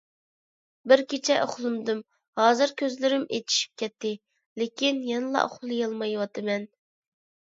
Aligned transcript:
بىر 0.91 1.01
كېچە 1.11 1.35
ئۇخلىمىدىم، 1.41 1.99
ھازىر 2.39 2.71
كۆزلىرىم 2.81 3.27
ئېچىشىپ 3.37 3.75
كەتتى، 3.83 4.13
لېكىن 4.61 5.03
يەنىلا 5.11 5.43
ئۇخلىيالمايۋاتىمەن. 5.49 6.67